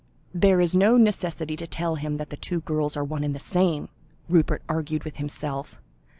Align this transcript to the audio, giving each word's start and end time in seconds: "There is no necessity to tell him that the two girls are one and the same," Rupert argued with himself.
"There 0.33 0.59
is 0.59 0.73
no 0.75 0.97
necessity 0.97 1.55
to 1.57 1.67
tell 1.67 1.93
him 1.93 2.17
that 2.17 2.31
the 2.31 2.35
two 2.35 2.61
girls 2.61 2.97
are 2.97 3.03
one 3.03 3.23
and 3.23 3.35
the 3.35 3.39
same," 3.39 3.87
Rupert 4.27 4.63
argued 4.67 5.03
with 5.03 5.17
himself. 5.17 5.79